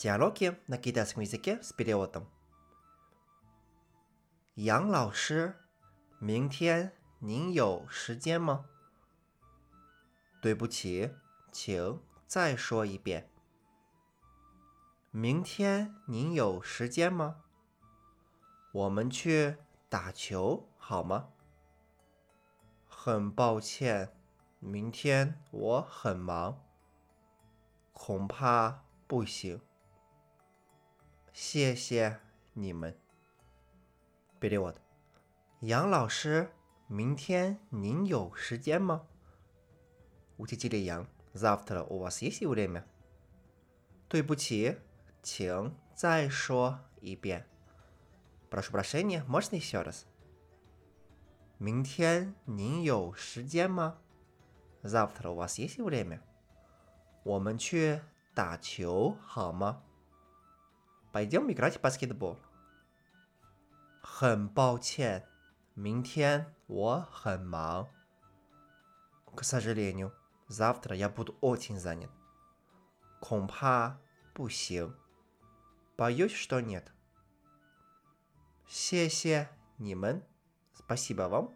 [0.00, 2.26] Діалоги на китайском языке с переводом.
[4.54, 5.54] 杨老师，
[6.18, 8.66] 明天您有时间吗？
[10.42, 11.14] 对不起，
[11.50, 13.30] 请再说一遍。
[15.10, 17.44] 明天您有时间吗？
[18.72, 19.56] 我们去
[19.88, 21.28] 打球好吗？
[22.86, 24.14] 很抱歉，
[24.58, 26.62] 明天我很忙，
[27.92, 29.60] 恐怕不行。
[31.32, 32.18] 谢谢
[32.54, 32.96] 你们。
[34.40, 34.76] Перевод.
[35.60, 36.50] 杨老师，
[36.86, 39.06] 明天您有时间吗？
[40.38, 42.84] Учитель Ян, завтра у вас есть время?
[44.08, 44.76] 对不起，
[45.22, 47.46] 请再说一遍。
[48.50, 50.04] Прошу прощения, можно еще раз?
[51.58, 53.98] 明天您有时间吗？
[54.82, 56.20] Завтра у вас есть время?
[57.24, 58.00] 我们去
[58.34, 59.82] 打球好吗
[61.12, 62.38] ？Пойдем играть в баскетбол.
[64.02, 65.26] 很抱歉，
[65.74, 67.88] 明天我很忙。
[69.34, 70.12] К сожалению,
[70.48, 72.10] завтра я буду очень занят.
[73.20, 73.98] 恐怕
[74.32, 74.94] 不行。
[75.96, 76.92] Боюсь, что нет.
[78.66, 80.22] 谢谢你们，
[80.74, 81.54] спасибо вам.